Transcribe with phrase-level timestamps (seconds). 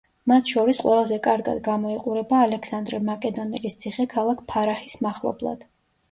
[0.29, 5.63] მათ შორის ყველაზე კარგად გამოიყურება ალექსანდრე მაკედონელის ციხე ქალაქ ფარაჰის მახლობლად.